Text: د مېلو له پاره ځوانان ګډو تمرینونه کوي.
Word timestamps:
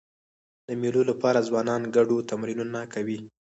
د 0.67 0.69
مېلو 0.81 1.01
له 1.09 1.13
پاره 1.21 1.41
ځوانان 1.49 1.81
ګډو 1.95 2.17
تمرینونه 2.29 2.79
کوي. 2.93 3.19